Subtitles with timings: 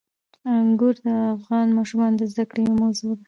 [0.57, 3.19] انګور د افغان ماشومانو د زده کړې یوه موضوع ده.